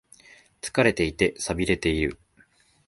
[0.61, 2.17] 疲れていて、寂れている。